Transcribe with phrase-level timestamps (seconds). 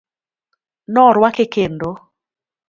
[0.93, 1.89] Noruake kendo.